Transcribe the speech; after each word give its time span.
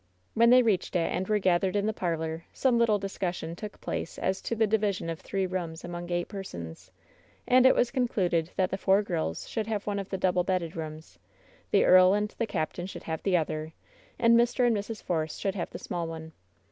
When 0.33 0.49
they 0.49 0.63
reached 0.63 0.95
it 0.95 1.11
and 1.13 1.27
were 1.27 1.37
gathered 1.37 1.75
in 1.75 1.85
the 1.85 1.93
par 1.93 2.17
lor 2.17 2.43
some 2.53 2.79
little 2.79 2.97
discussion 2.97 3.55
took 3.55 3.79
place 3.79 4.17
as 4.17 4.41
to 4.41 4.55
the 4.55 4.65
division 4.65 5.11
of 5.11 5.19
three 5.19 5.45
rooms 5.45 5.83
among 5.83 6.09
eight 6.09 6.27
persons. 6.27 6.89
And 7.47 7.67
it 7.67 7.75
was 7.75 7.91
con 7.91 8.07
cluded 8.07 8.49
that 8.55 8.71
the 8.71 8.79
four 8.79 9.03
girls 9.03 9.47
should 9.47 9.67
have 9.67 9.85
one 9.85 9.99
of 9.99 10.09
the 10.09 10.17
double 10.17 10.43
bedded 10.43 10.75
rooms; 10.75 11.19
the 11.69 11.85
earl 11.85 12.15
and 12.15 12.29
the 12.39 12.47
captain 12.47 12.87
should 12.87 13.03
have 13.03 13.21
the 13.21 13.37
other; 13.37 13.73
and 14.17 14.35
Mr. 14.35 14.65
and 14.65 14.75
Mrs. 14.75 15.03
Force 15.03 15.37
should 15.37 15.53
have 15.53 15.69
the 15.69 15.77
small 15.77 16.07
one. 16.07 16.31